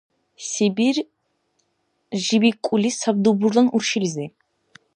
[0.49, 1.01] Сибирь
[2.23, 4.25] жибикӀули саб дубурлан уршилизи.